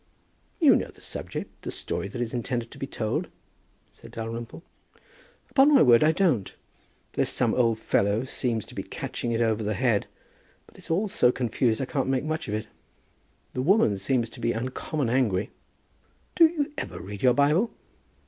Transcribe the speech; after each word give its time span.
"You 0.59 0.75
know 0.75 0.87
the 0.87 0.99
subject, 0.99 1.61
the 1.61 1.69
story 1.69 2.07
that 2.07 2.19
is 2.19 2.33
intended 2.33 2.71
to 2.71 2.79
be 2.79 2.87
told?" 2.87 3.27
said 3.91 4.09
Dalrymple. 4.09 4.63
"Upon 5.51 5.75
my 5.75 5.83
word 5.83 6.03
I 6.03 6.11
don't. 6.11 6.51
There's 7.13 7.29
some 7.29 7.53
old 7.53 7.77
fellow 7.77 8.23
seems 8.23 8.65
to 8.65 8.73
be 8.73 8.81
catching 8.81 9.31
it 9.31 9.41
over 9.41 9.61
the 9.61 9.75
head; 9.75 10.07
but 10.65 10.75
it's 10.77 10.89
all 10.89 11.07
so 11.07 11.31
confused 11.31 11.79
I 11.79 11.85
can't 11.85 12.09
make 12.09 12.23
much 12.23 12.47
of 12.47 12.55
it. 12.55 12.65
The 13.53 13.61
woman 13.61 13.95
seems 13.95 14.31
to 14.31 14.39
be 14.39 14.53
uncommon 14.53 15.07
angry." 15.07 15.51
"Do 16.33 16.47
you 16.47 16.73
ever 16.79 16.99
read 16.99 17.21
your 17.21 17.35
Bible?" 17.35 17.69